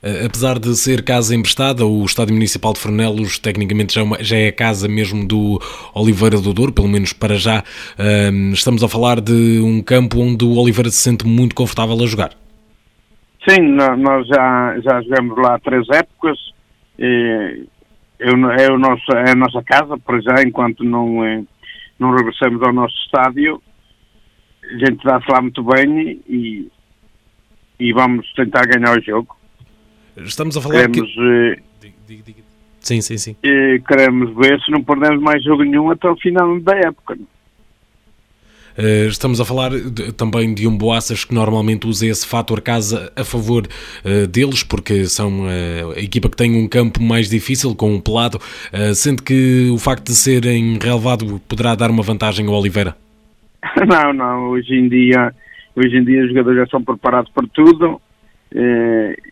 Eh, 0.02 0.26
apesar 0.26 0.58
de 0.58 0.74
ser 0.74 1.04
casa 1.04 1.34
emprestada, 1.34 1.86
o 1.86 2.04
Estádio 2.04 2.34
Municipal 2.34 2.72
de 2.72 2.80
Fornelos 2.80 3.38
tecnicamente 3.38 3.94
já, 3.94 4.02
é 4.02 4.24
já 4.24 4.36
é 4.36 4.48
a 4.48 4.52
casa 4.52 4.88
mesmo 4.88 5.26
do 5.26 5.60
Oliveira 5.94 6.40
do 6.40 6.52
Douro, 6.52 6.72
pelo 6.72 6.88
menos 6.88 7.12
para 7.12 7.36
já. 7.36 7.62
Um, 8.32 8.52
estamos 8.52 8.82
a 8.82 8.88
falar 8.88 9.20
de 9.20 9.60
um 9.60 9.80
campo 9.80 10.18
onde 10.18 10.44
o 10.44 10.56
Oliveira 10.56 10.90
se 10.90 10.96
sente 10.96 11.24
muito 11.24 11.54
confortável 11.54 11.94
a 11.94 12.06
jogar. 12.06 12.30
Sim, 13.48 13.60
nós 13.98 14.26
já, 14.26 14.80
já 14.80 15.00
jogamos 15.02 15.36
lá 15.38 15.58
três 15.60 15.88
épocas. 15.90 16.38
E 16.98 17.64
é, 18.18 18.72
o 18.72 18.78
nosso, 18.78 19.12
é 19.12 19.30
a 19.30 19.34
nossa 19.34 19.62
casa, 19.62 19.96
para 19.98 20.20
já, 20.20 20.42
enquanto 20.46 20.84
não, 20.84 21.24
é, 21.24 21.42
não 21.98 22.14
regressamos 22.14 22.62
ao 22.62 22.72
nosso 22.72 22.94
estádio. 23.04 23.62
A 24.64 24.78
gente 24.78 25.04
dá-se 25.04 25.30
lá 25.30 25.40
muito 25.40 25.62
bem 25.62 26.20
e, 26.28 26.68
e 27.78 27.92
vamos 27.92 28.32
tentar 28.34 28.66
ganhar 28.66 28.96
o 28.96 29.02
jogo. 29.02 29.36
Estamos 30.16 30.56
a 30.56 30.60
falar 30.60 30.88
queremos, 30.88 31.14
que... 31.14 31.60
Eh, 31.82 31.90
sim, 32.80 33.00
sim, 33.00 33.18
sim. 33.18 33.36
Eh, 33.42 33.80
queremos 33.86 34.34
ver 34.36 34.60
se 34.60 34.70
não 34.70 34.82
perdemos 34.82 35.20
mais 35.22 35.42
jogo 35.42 35.62
nenhum 35.62 35.90
até 35.90 36.08
o 36.08 36.16
final 36.16 36.60
da 36.60 36.76
época. 36.76 37.16
Uh, 38.76 39.06
estamos 39.06 39.38
a 39.38 39.44
falar 39.44 39.70
de, 39.70 40.12
também 40.12 40.54
de 40.54 40.66
um 40.66 40.74
Boaças 40.74 41.26
que 41.26 41.34
normalmente 41.34 41.86
usa 41.86 42.06
esse 42.06 42.26
fator 42.26 42.62
casa 42.62 43.12
a 43.14 43.22
favor 43.22 43.66
uh, 43.66 44.26
deles, 44.26 44.62
porque 44.62 45.04
são 45.04 45.42
uh, 45.42 45.92
a 45.94 46.00
equipa 46.00 46.30
que 46.30 46.36
tem 46.36 46.56
um 46.56 46.66
campo 46.66 47.02
mais 47.02 47.28
difícil, 47.28 47.74
com 47.74 47.94
um 47.94 48.00
pelado, 48.00 48.38
sendo 48.94 49.22
que 49.22 49.68
o 49.70 49.76
facto 49.76 50.06
de 50.06 50.14
serem 50.14 50.78
relevado 50.80 51.38
poderá 51.46 51.74
dar 51.74 51.90
uma 51.90 52.02
vantagem 52.02 52.46
ao 52.46 52.54
Oliveira? 52.54 52.96
Não, 53.86 54.12
não, 54.12 54.50
hoje 54.50 54.74
em 54.74 54.88
dia, 54.88 55.32
hoje 55.76 55.96
em 55.96 56.04
dia 56.04 56.22
os 56.22 56.28
jogadores 56.28 56.58
já 56.58 56.66
são 56.66 56.82
preparados 56.82 57.30
para 57.32 57.46
tudo, 57.54 57.86
eh, 57.86 58.11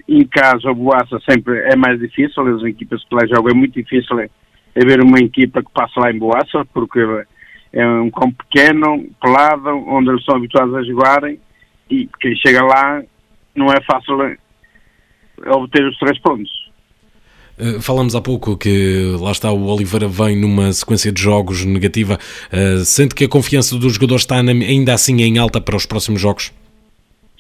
em 0.09 0.27
casa, 0.27 0.71
o 0.71 0.75
Boaça 0.75 1.19
sempre 1.29 1.59
é 1.71 1.77
mais 1.77 1.99
difícil, 1.99 2.57
as 2.57 2.63
equipas 2.63 3.05
que 3.05 3.15
lá 3.15 3.27
jogam 3.27 3.53
é 3.53 3.55
muito 3.55 3.75
difícil 3.75 4.19
é, 4.19 4.29
é 4.75 4.85
ver 4.85 5.03
uma 5.03 5.19
equipa 5.19 5.63
que 5.63 5.71
passa 5.73 6.01
lá 6.01 6.11
em 6.11 6.19
Boaça, 6.19 6.65
porque 6.73 7.01
é 7.73 7.87
um 7.87 8.11
campo 8.11 8.45
pequeno, 8.45 9.07
pelado, 9.21 9.69
onde 9.89 10.11
eles 10.11 10.25
são 10.25 10.37
habituados 10.37 10.75
a 10.75 10.83
jogarem, 10.83 11.39
e 11.91 12.09
quem 12.21 12.35
chega 12.37 12.63
lá 12.63 13.03
não 13.55 13.67
é 13.67 13.81
fácil 13.83 14.23
é, 14.23 14.37
obter 15.49 15.87
os 15.87 15.99
três 15.99 16.19
pontos. 16.21 16.51
Eh, 17.59 17.79
falamos 17.81 18.15
há 18.15 18.23
pouco 18.23 18.57
que 18.57 19.17
lá 19.21 19.33
está 19.33 19.53
o 19.53 19.67
Oliveira 19.67 20.09
vem 20.09 20.35
numa 20.41 20.73
sequência 20.73 21.13
de 21.13 21.21
jogos 21.21 21.65
negativa. 21.65 22.19
Sente 22.87 23.15
que 23.15 23.25
a 23.25 23.29
confiança 23.29 23.77
dos 23.77 23.95
jogadores 23.95 24.23
está 24.23 24.37
ainda 24.37 24.95
assim 24.95 25.21
em 25.21 25.37
alta 25.37 25.61
para 25.61 25.77
os 25.77 25.85
próximos 25.85 26.21
jogos? 26.21 26.53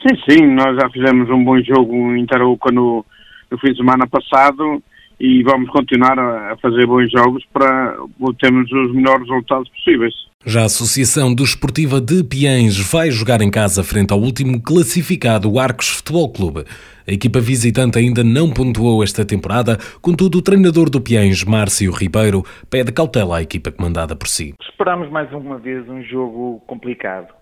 Sim, 0.01 0.17
sim, 0.29 0.47
nós 0.47 0.77
já 0.77 0.89
fizemos 0.91 1.29
um 1.29 1.45
bom 1.45 1.61
jogo 1.63 2.17
em 2.17 2.25
Tarouca 2.25 2.73
no, 2.73 3.05
no 3.51 3.59
fim 3.59 3.73
de 3.73 3.77
semana 3.77 4.07
passado 4.07 4.83
e 5.21 5.43
vamos 5.43 5.69
continuar 5.69 6.19
a, 6.19 6.57
fazer 6.57 6.87
bons 6.87 7.11
jogos 7.11 7.45
para 7.53 7.95
termos 8.39 8.73
os 8.73 8.95
melhores 8.95 9.29
resultados 9.29 9.69
possíveis. 9.69 10.15
Já 10.47 10.63
a 10.63 10.65
Associação 10.65 11.35
Desportiva 11.35 12.01
de 12.01 12.25
Piens 12.25 12.79
vai 12.91 13.11
jogar 13.11 13.43
em 13.43 13.51
casa 13.51 13.85
frente 13.85 14.15
ao 14.15 14.19
último 14.19 14.63
classificado, 14.63 15.53
o 15.53 15.61
Arcos 15.61 15.91
Futebol 15.91 16.33
Clube. 16.33 16.65
A 17.07 17.13
equipa 17.13 17.39
visitante 17.39 17.99
ainda 17.99 18.25
não 18.25 18.51
pontuou 18.51 19.05
esta 19.05 19.23
temporada, 19.23 19.77
contudo 20.01 20.39
o 20.39 20.43
treinador 20.43 20.89
do 20.89 21.03
Piens, 21.03 21.45
Márcio 21.45 21.93
Ribeiro, 21.93 22.43
pede 22.71 22.91
cautela 22.91 23.37
à 23.37 23.43
equipa 23.43 23.71
comandada 23.71 24.17
por 24.17 24.29
si. 24.29 24.55
Esperamos 24.63 25.11
mais 25.11 25.31
uma 25.35 25.59
vez 25.59 25.87
um 25.87 26.03
jogo 26.03 26.63
complicado 26.67 27.40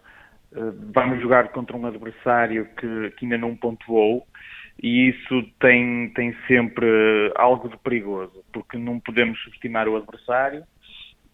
vamos 0.53 1.21
jogar 1.21 1.49
contra 1.49 1.77
um 1.77 1.87
adversário 1.87 2.67
que, 2.77 3.11
que, 3.13 3.25
ainda 3.25 3.39
não 3.39 3.55
pontuou 3.55 4.27
e 4.83 5.11
isso 5.11 5.43
tem, 5.61 6.11
tem 6.15 6.35
sempre 6.47 7.33
algo 7.37 7.69
de 7.69 7.77
perigoso, 7.79 8.45
porque 8.53 8.79
não 8.79 9.01
podemos 9.01 9.39
subestimar 9.43 9.89
o 9.89 9.97
adversário 9.97 10.65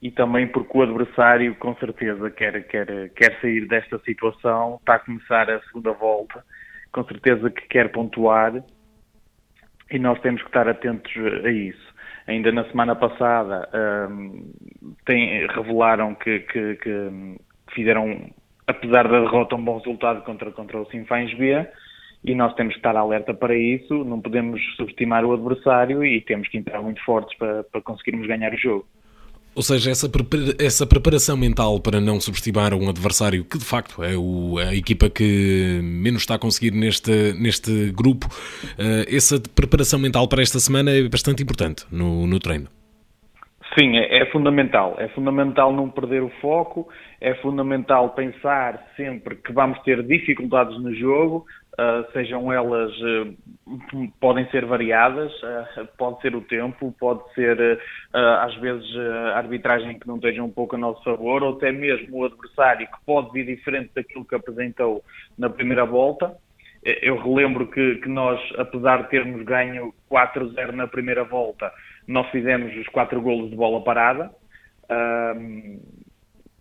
e 0.03 0.11
também 0.11 0.47
porque 0.49 0.77
o 0.77 0.83
adversário 0.83 1.55
com 1.57 1.75
certeza 1.77 2.31
quer, 2.31 2.67
quer, 2.67 3.11
quer 3.11 3.41
sair 3.41 3.67
desta 3.69 3.99
situação, 4.01 4.77
está 4.81 4.97
a 4.97 4.99
começar 4.99 5.49
a 5.51 5.61
segunda 5.63 5.93
volta, 5.93 6.45
com 6.93 7.05
certeza 7.05 7.51
que 7.51 7.67
quer 7.69 7.93
pontuar 7.93 8.63
e 9.91 9.99
nós 9.99 10.21
temos 10.21 10.43
que 10.43 10.49
estar 10.49 10.69
atentos 10.69 11.13
a 11.45 11.51
isso. 11.51 11.95
Ainda 12.27 12.51
na 12.51 12.65
semana 12.71 12.97
passada 12.97 13.69
um, 14.11 14.51
tem, 15.05 15.47
revelaram 15.49 16.15
que, 16.15 16.41
que, 16.41 16.77
que 16.77 17.37
fizeram 17.75 18.31
apesar 18.67 19.09
da 19.09 19.21
derrota, 19.21 19.57
um 19.57 19.65
bom 19.65 19.79
resultado 19.79 20.23
contra, 20.23 20.51
contra 20.51 20.81
o 20.81 20.87
Sinfãs 20.91 21.33
B 21.35 21.67
e 22.25 22.35
nós 22.35 22.55
temos 22.55 22.73
que 22.73 22.79
estar 22.79 22.97
alerta 22.97 23.35
para 23.35 23.55
isso, 23.55 24.03
não 24.05 24.21
podemos 24.21 24.61
subestimar 24.77 25.25
o 25.25 25.35
adversário 25.35 26.03
e 26.03 26.21
temos 26.23 26.49
que 26.49 26.57
entrar 26.57 26.81
muito 26.81 27.05
fortes 27.05 27.37
para, 27.37 27.65
para 27.65 27.83
conseguirmos 27.83 28.27
ganhar 28.27 28.53
o 28.53 28.57
jogo. 28.57 28.87
Ou 29.55 29.63
seja, 29.63 29.91
essa, 29.91 30.11
essa 30.59 30.87
preparação 30.87 31.37
mental 31.37 31.79
para 31.79 32.01
não 32.01 32.21
subestimar 32.21 32.75
um 32.75 32.89
adversário 32.89 33.45
que 33.45 33.57
de 33.57 33.65
facto 33.65 34.03
é 34.03 34.17
o, 34.17 34.59
a 34.59 34.75
equipa 34.75 35.09
que 35.09 35.81
menos 35.83 36.23
está 36.23 36.35
a 36.35 36.39
conseguir 36.39 36.73
neste, 36.73 37.33
neste 37.35 37.93
grupo, 37.93 38.27
uh, 38.27 39.15
essa 39.15 39.41
preparação 39.55 39.99
mental 39.99 40.27
para 40.27 40.43
esta 40.43 40.59
semana 40.59 40.91
é 40.91 41.09
bastante 41.09 41.43
importante 41.43 41.85
no, 41.91 42.27
no 42.27 42.41
treino. 42.41 42.69
Sim, 43.77 43.97
é, 43.97 44.19
é, 44.19 44.27
fundamental. 44.27 44.95
É 44.99 45.09
fundamental 45.09 45.73
não 45.73 45.91
perder 45.91 46.23
o 46.23 46.31
foco, 46.41 46.89
é 47.21 47.35
fundamental 47.35 48.11
pensar 48.11 48.81
sempre 48.97 49.35
que 49.35 49.53
vamos 49.53 49.81
ter 49.81 50.01
dificuldades 50.05 50.81
no 50.81 50.95
jogo, 50.95 51.45
uh, 51.73 52.13
sejam 52.13 52.53
elas, 52.53 52.93
uh, 53.01 54.13
podem 54.21 54.49
ser 54.51 54.65
variadas, 54.65 55.33
uh, 55.43 55.89
pode 55.99 56.21
ser 56.21 56.37
o 56.37 56.41
tempo, 56.43 56.95
pode 57.01 57.21
ser 57.35 57.81
às 58.13 58.55
vezes 58.57 58.87
a 58.97 59.39
arbitragem 59.39 59.99
que 59.99 60.07
não 60.07 60.17
esteja 60.17 60.43
um 60.43 60.51
pouco 60.51 60.77
a 60.77 60.79
nosso 60.79 61.03
favor, 61.03 61.43
ou 61.43 61.57
até 61.57 61.73
mesmo 61.73 62.19
o 62.19 62.25
adversário 62.25 62.87
que 62.87 63.05
pode 63.05 63.33
vir 63.33 63.45
diferente 63.45 63.91
daquilo 63.93 64.25
que 64.25 64.37
apresentou 64.37 65.03
na 65.37 65.51
primeira 65.51 65.85
volta. 65.85 66.33
Eu 66.85 67.17
relembro 67.17 67.67
que, 67.69 67.97
que 67.97 68.09
nós, 68.11 68.39
apesar 68.59 69.05
de 69.05 69.09
termos 69.09 69.43
ganho 69.43 69.93
4-0 70.11 70.73
na 70.73 70.87
primeira 70.87 71.25
volta, 71.25 71.73
nós 72.07 72.29
fizemos 72.31 72.75
os 72.77 72.87
quatro 72.89 73.21
golos 73.21 73.51
de 73.51 73.57
bola 73.57 73.83
parada. 73.83 74.31
Um, 74.91 75.81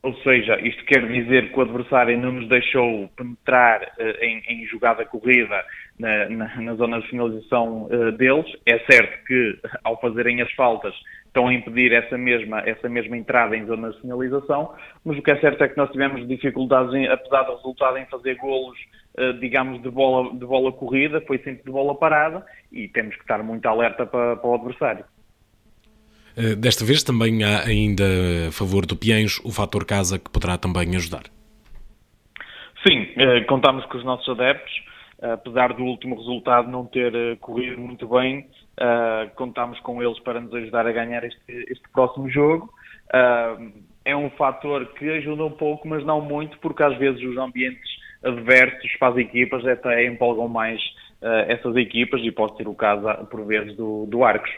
ou 0.04 0.14
seja, 0.16 0.60
isto 0.60 0.84
quer 0.84 1.08
dizer 1.08 1.52
que 1.52 1.58
o 1.58 1.62
adversário 1.62 2.20
não 2.20 2.34
nos 2.34 2.50
deixou 2.50 3.08
penetrar 3.16 3.82
uh, 3.82 4.24
em, 4.24 4.44
em, 4.50 4.66
jogada 4.66 5.06
corrida 5.06 5.64
na, 5.98 6.28
na, 6.28 6.62
na, 6.62 6.74
zona 6.76 7.00
de 7.00 7.08
finalização 7.08 7.84
uh, 7.86 8.12
deles. 8.12 8.46
É 8.66 8.80
certo 8.80 9.26
que, 9.26 9.60
ao 9.82 10.00
fazerem 10.02 10.42
as 10.42 10.52
faltas, 10.54 10.94
estão 11.26 11.48
a 11.48 11.54
impedir 11.54 11.94
essa 11.94 12.18
mesma, 12.18 12.60
essa 12.66 12.90
mesma 12.90 13.18
entrada 13.18 13.56
em 13.56 13.66
zona 13.66 13.92
de 13.92 14.02
sinalização, 14.02 14.76
mas 15.06 15.18
o 15.18 15.22
que 15.22 15.32
é 15.32 15.40
certo 15.40 15.64
é 15.64 15.70
que 15.70 15.78
nós 15.78 15.90
tivemos 15.90 16.28
dificuldades, 16.28 16.94
em, 16.94 17.08
apesar 17.08 17.44
do 17.44 17.56
resultado, 17.56 17.98
em 17.98 18.06
fazer 18.06 18.36
golos, 18.36 18.78
uh, 19.18 19.34
digamos, 19.40 19.82
de 19.82 19.90
bola, 19.90 20.32
de 20.34 20.46
bola 20.46 20.72
corrida, 20.74 21.22
foi 21.22 21.38
sempre 21.38 21.64
de 21.64 21.72
bola 21.72 21.96
parada, 21.96 22.46
e 22.74 22.90
temos 22.90 23.16
que 23.16 23.22
estar 23.22 23.42
muito 23.42 23.66
alerta 23.66 24.06
para, 24.06 24.36
para 24.36 24.50
o 24.50 24.56
adversário. 24.56 25.06
Eh, 26.36 26.56
desta 26.56 26.84
vez 26.84 27.04
também 27.04 27.44
há 27.44 27.64
ainda 27.64 28.04
a 28.48 28.52
favor 28.52 28.86
do 28.86 28.96
Piens 28.96 29.40
o 29.44 29.52
fator 29.52 29.86
casa 29.86 30.18
que 30.18 30.30
poderá 30.30 30.58
também 30.58 30.96
ajudar. 30.96 31.24
Sim, 32.86 33.08
eh, 33.16 33.42
contamos 33.42 33.86
com 33.86 33.98
os 33.98 34.04
nossos 34.04 34.28
adeptos, 34.28 34.74
apesar 35.22 35.74
do 35.74 35.84
último 35.84 36.16
resultado 36.16 36.70
não 36.70 36.86
ter 36.86 37.14
eh, 37.16 37.36
corrido 37.40 37.80
muito 37.80 38.08
bem, 38.08 38.48
contamos 39.36 39.80
com 39.82 40.02
eles 40.02 40.20
para 40.22 40.42
nos 40.42 40.52
ajudar 40.54 40.88
a 40.88 40.92
ganhar 40.92 41.24
este, 41.24 41.66
este 41.70 41.88
próximo 41.94 42.28
jogo. 42.28 42.74
É 44.04 44.16
um 44.16 44.32
fator 44.32 44.88
que 44.96 45.08
ajuda 45.12 45.46
um 45.46 45.52
pouco, 45.52 45.88
mas 45.88 46.04
não 46.04 46.20
muito, 46.20 46.58
porque 46.58 46.82
às 46.82 46.98
vezes 46.98 47.22
os 47.22 47.38
ambientes 47.38 47.88
adversos 48.24 48.92
para 48.98 49.10
as 49.10 49.18
equipas 49.18 49.64
até 49.68 50.08
empolgam 50.08 50.48
mais 50.48 50.82
essas 51.48 51.76
equipas 51.76 52.20
e 52.24 52.32
pode 52.32 52.58
ser 52.58 52.68
o 52.68 52.74
caso 52.74 53.06
por 53.30 53.46
vezes 53.46 53.78
do, 53.78 54.08
do 54.08 54.24
Arcos. 54.24 54.50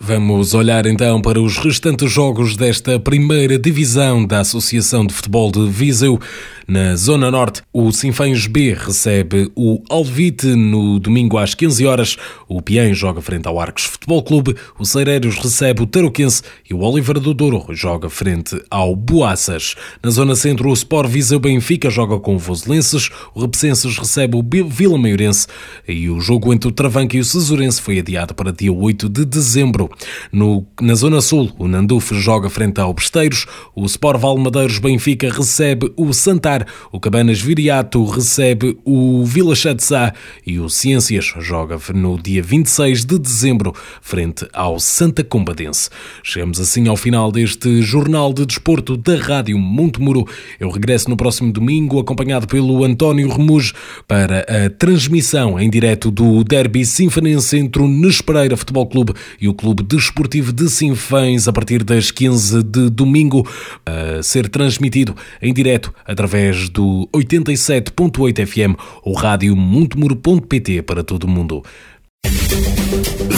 Vamos 0.00 0.54
olhar 0.54 0.86
então 0.86 1.20
para 1.20 1.40
os 1.40 1.58
restantes 1.58 2.10
jogos 2.10 2.56
desta 2.56 3.00
primeira 3.00 3.58
divisão 3.58 4.24
da 4.24 4.40
Associação 4.40 5.04
de 5.04 5.12
Futebol 5.12 5.50
de 5.50 5.68
Viseu. 5.68 6.20
Na 6.68 6.94
Zona 6.94 7.30
Norte, 7.30 7.62
o 7.72 7.90
Sinfãs 7.90 8.46
B 8.46 8.74
recebe 8.78 9.50
o 9.56 9.82
Alvite 9.88 10.48
no 10.48 11.00
domingo 11.00 11.36
às 11.36 11.54
15 11.54 11.86
horas. 11.86 12.16
O 12.46 12.62
Piém 12.62 12.94
joga 12.94 13.20
frente 13.20 13.48
ao 13.48 13.58
Arcos 13.58 13.84
Futebol 13.84 14.22
Clube. 14.22 14.54
O 14.78 14.84
Cereiros 14.84 15.36
recebe 15.36 15.82
o 15.82 15.86
Tarouquense 15.86 16.42
e 16.68 16.74
o 16.74 16.80
Oliveira 16.80 17.18
do 17.18 17.34
Douro 17.34 17.64
joga 17.70 18.08
frente 18.08 18.62
ao 18.70 18.94
Boaças. 18.94 19.74
Na 20.02 20.10
Zona 20.10 20.36
Centro, 20.36 20.68
o 20.68 20.74
Sport 20.74 21.08
Viseu 21.08 21.40
Benfica 21.40 21.90
joga 21.90 22.20
com 22.20 22.36
o 22.36 22.38
Voselenses. 22.38 23.10
O 23.34 23.40
Repsenses 23.40 23.98
recebe 23.98 24.36
o 24.36 24.68
Vila 24.68 24.98
Maiorense 24.98 25.46
e 25.88 26.08
o 26.10 26.20
jogo 26.20 26.52
entre 26.52 26.68
o 26.68 26.72
Travanca 26.72 27.16
e 27.16 27.20
o 27.20 27.24
Cesurense 27.24 27.80
foi 27.80 27.98
adiado 27.98 28.34
para 28.34 28.52
dia 28.52 28.72
8 28.72 29.08
de 29.08 29.24
dezembro. 29.24 29.87
No, 30.32 30.66
na 30.80 30.94
Zona 30.94 31.20
Sul, 31.20 31.50
o 31.58 31.68
Nanduf 31.68 32.14
joga 32.14 32.50
frente 32.50 32.80
ao 32.80 32.92
Besteiros, 32.92 33.46
o 33.74 33.84
Sport 33.86 34.20
Valmadeiros 34.20 34.78
Benfica 34.78 35.32
recebe 35.32 35.92
o 35.96 36.12
Santar, 36.12 36.66
o 36.92 37.00
Cabanas 37.00 37.40
Viriato 37.40 38.04
recebe 38.04 38.78
o 38.84 39.24
Vila 39.24 39.54
Chatzá 39.54 40.12
e 40.46 40.58
o 40.58 40.68
Ciências 40.68 41.32
joga 41.38 41.78
no 41.94 42.20
dia 42.20 42.42
26 42.42 43.04
de 43.04 43.18
dezembro 43.18 43.74
frente 44.00 44.46
ao 44.52 44.78
Santa 44.80 45.22
Combadense. 45.24 45.90
Chegamos 46.22 46.60
assim 46.60 46.88
ao 46.88 46.96
final 46.96 47.30
deste 47.30 47.82
Jornal 47.82 48.32
de 48.32 48.46
Desporto 48.46 48.96
da 48.96 49.16
Rádio 49.16 49.58
Montemuro. 49.58 50.26
Eu 50.58 50.70
regresso 50.70 51.08
no 51.08 51.16
próximo 51.16 51.52
domingo 51.52 51.98
acompanhado 51.98 52.46
pelo 52.46 52.84
António 52.84 53.28
Remuge 53.28 53.72
para 54.06 54.40
a 54.40 54.70
transmissão 54.70 55.58
em 55.58 55.68
direto 55.70 56.10
do 56.10 56.42
Derby 56.44 56.84
Sinfonense 56.84 57.56
entre 57.58 57.82
o 57.82 57.88
Nespereira 57.88 58.56
Futebol 58.56 58.86
Clube 58.86 59.12
e 59.40 59.48
o 59.48 59.54
Clube 59.54 59.77
Clube 59.78 59.82
Desportivo 59.84 60.52
de 60.52 60.68
Sinfãs 60.68 61.46
a 61.46 61.52
partir 61.52 61.84
das 61.84 62.10
15 62.10 62.62
de 62.62 62.90
domingo, 62.90 63.48
a 63.86 64.22
ser 64.22 64.48
transmitido 64.48 65.14
em 65.40 65.52
direto 65.52 65.94
através 66.04 66.68
do 66.68 67.08
87.8 67.14 68.46
FM 68.46 68.76
ou 69.02 69.14
rádio 69.14 69.54
montemuro.pt 69.54 70.82
para 70.82 71.04
todo 71.04 71.24
o 71.24 71.28
mundo. 71.28 71.62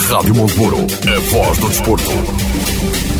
Rádio 0.08 0.34
Montemuro, 0.34 0.78
a 0.78 1.20
voz 1.30 1.58
do 1.58 1.68
desporto. 1.68 3.19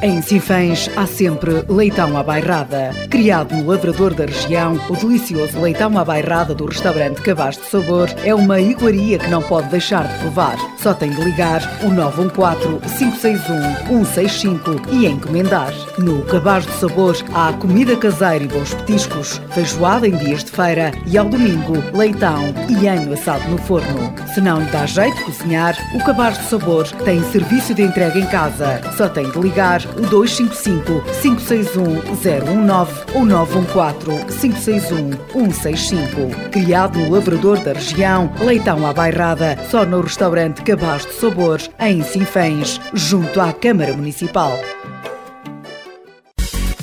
Em 0.00 0.22
Sinfãs 0.22 0.88
há 0.96 1.08
sempre 1.08 1.64
leitão 1.68 2.16
à 2.16 2.22
bairrada. 2.22 2.92
Criado 3.10 3.52
no 3.56 3.66
lavrador 3.66 4.14
da 4.14 4.26
região, 4.26 4.78
o 4.88 4.94
delicioso 4.94 5.60
leitão 5.60 5.98
à 5.98 6.04
bairrada 6.04 6.54
do 6.54 6.66
restaurante 6.66 7.20
Cabaz 7.20 7.56
de 7.56 7.64
Sabor 7.64 8.08
é 8.22 8.32
uma 8.32 8.60
iguaria 8.60 9.18
que 9.18 9.28
não 9.28 9.42
pode 9.42 9.70
deixar 9.70 10.06
de 10.06 10.16
provar. 10.20 10.56
Só 10.78 10.94
tem 10.94 11.10
de 11.10 11.20
ligar 11.20 11.60
o 11.82 11.90
914-561-165 11.90 14.86
e 14.92 15.06
encomendar. 15.06 15.72
No 15.98 16.22
Cabaz 16.26 16.64
de 16.64 16.74
Sabor 16.74 17.16
há 17.34 17.52
comida 17.54 17.96
caseira 17.96 18.44
e 18.44 18.46
bons 18.46 18.72
petiscos, 18.74 19.40
feijoada 19.50 20.06
em 20.06 20.16
dias 20.16 20.44
de 20.44 20.52
feira 20.52 20.92
e 21.06 21.18
ao 21.18 21.28
domingo 21.28 21.74
leitão 21.92 22.54
e 22.68 22.86
anho 22.86 23.14
assado 23.14 23.50
no 23.50 23.58
forno. 23.58 24.14
Se 24.32 24.40
não 24.40 24.60
lhe 24.60 24.70
dá 24.70 24.86
jeito 24.86 25.16
de 25.16 25.24
cozinhar, 25.24 25.76
o 25.92 25.98
Cabaz 26.04 26.38
de 26.38 26.44
Sabor 26.44 26.86
tem 27.04 27.20
serviço 27.32 27.74
de 27.74 27.82
entrega 27.82 28.16
em 28.16 28.26
casa. 28.26 28.80
Só 28.96 29.08
tem 29.08 29.28
de 29.28 29.40
ligar 29.40 29.87
255 29.94 31.02
561 31.20 32.14
019 32.16 32.92
ou 33.14 33.24
914 33.24 34.24
561 34.26 35.50
165. 35.52 36.50
Criado 36.50 36.98
no 36.98 37.10
Lavrador 37.10 37.58
da 37.60 37.72
região, 37.72 38.32
leitão 38.40 38.86
à 38.86 38.92
bairrada, 38.92 39.58
só 39.70 39.84
no 39.84 40.00
restaurante 40.00 40.62
Cabaz 40.62 41.06
de 41.06 41.12
Sabor, 41.12 41.60
em 41.80 42.02
Sinfãs, 42.02 42.80
junto 42.94 43.40
à 43.40 43.52
Câmara 43.52 43.92
Municipal. 43.92 44.58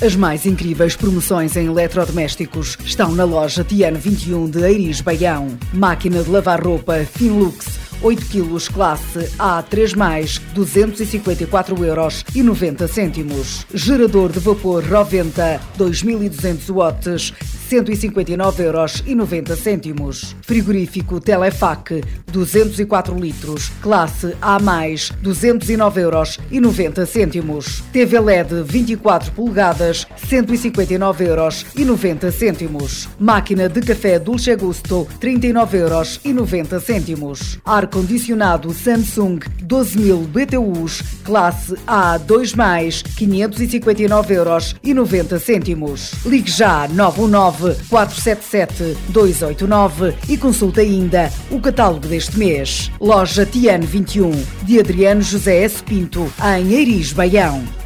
As 0.04 0.14
mais 0.14 0.44
incríveis 0.44 0.94
promoções 0.94 1.56
em 1.56 1.66
eletrodomésticos 1.66 2.76
estão 2.84 3.12
na 3.12 3.24
loja 3.24 3.64
Tiano 3.64 3.98
21 3.98 4.50
de 4.50 4.62
Eiris 4.62 5.00
Baião. 5.00 5.56
Máquina 5.72 6.22
de 6.22 6.28
lavar 6.28 6.62
roupa 6.62 6.98
Finlux 7.14 7.85
8 8.02 8.26
quilos 8.26 8.68
classe 8.68 9.30
A3+, 9.38 10.40
254 10.52 11.84
euros 11.84 12.24
e 12.34 12.42
90 12.42 12.88
cêntimos. 12.88 13.66
Gerador 13.72 14.30
de 14.30 14.38
vapor 14.38 14.84
Roventa, 14.84 15.60
2200 15.76 16.70
watts, 16.70 17.32
159 17.68 18.62
euros 18.62 19.02
e 19.06 19.14
90 19.14 19.56
cêntimos. 19.56 20.36
Frigorífico 20.42 21.20
Telefac, 21.20 22.00
204 22.30 23.18
litros, 23.18 23.70
classe 23.80 24.36
A+, 24.40 24.58
209 25.20 26.00
euros 26.00 26.38
e 26.50 26.60
90 26.60 27.04
cêntimos. 27.06 27.82
TV 27.92 28.20
LED 28.20 28.62
24 28.62 29.32
polegadas, 29.32 30.06
159 30.28 31.24
euros 31.24 31.66
e 31.74 31.84
90 31.84 32.30
cêntimos. 32.30 33.08
Máquina 33.18 33.68
de 33.68 33.80
café 33.80 34.18
Dolce 34.18 34.54
Gusto, 34.54 35.06
39 35.18 35.78
euros 35.78 36.20
e 36.24 36.32
90 36.32 36.78
cêntimos. 36.78 37.58
Ar-condicionado 37.64 38.72
Samsung, 38.72 39.40
12.000 39.62 40.26
BTUs, 40.28 41.02
classe 41.24 41.74
A2+, 41.86 43.02
559 43.16 44.34
euros 44.34 44.76
e 44.84 44.94
90 44.94 45.38
cêntimos. 45.40 46.12
Ligue 46.24 46.50
já 46.50 46.86
919 46.88 47.55
477 47.88 48.96
289 49.08 50.14
e 50.28 50.36
consulte 50.36 50.80
ainda 50.80 51.30
o 51.50 51.60
catálogo 51.60 52.06
deste 52.06 52.38
mês. 52.38 52.90
Loja 53.00 53.46
Tiano 53.46 53.86
21, 53.86 54.30
de 54.62 54.78
Adriano 54.78 55.22
José 55.22 55.62
S. 55.62 55.82
Pinto, 55.82 56.32
em 56.58 56.72
Eiris, 56.72 57.12
Baião. 57.12 57.85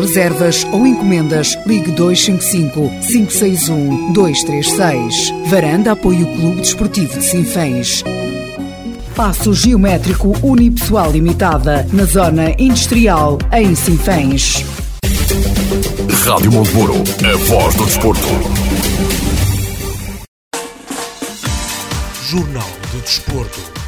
reservas 0.00 0.66
ou 0.72 0.86
encomendas, 0.86 1.56
ligue 1.66 1.92
255 1.92 2.90
561 3.06 4.12
236. 4.12 5.32
Varanda 5.46 5.92
apoia 5.92 6.24
o 6.24 6.36
Clube 6.36 6.60
Desportivo 6.60 7.18
de 7.18 7.24
Sinfãs. 7.24 8.02
Passo 9.14 9.52
Geométrico 9.52 10.34
Unipessoal 10.42 11.12
Limitada, 11.12 11.86
na 11.92 12.04
Zona 12.04 12.54
Industrial, 12.58 13.38
em 13.52 13.74
Sinfãs. 13.74 14.64
Rádio 16.24 16.52
Monteburo, 16.52 16.94
a 16.94 17.36
voz 17.46 17.74
do 17.74 17.84
desporto. 17.84 18.28
Jornal 22.30 22.70
do 22.92 23.00
Desporto. 23.00 23.79